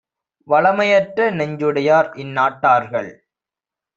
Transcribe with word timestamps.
வளமையற்ற 0.47 1.27
நெஞ்சுடையார் 1.31 2.09
இந்நாட்டார்கள் 2.15 3.11